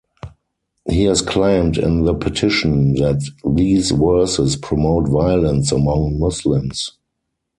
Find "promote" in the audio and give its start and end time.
4.55-5.07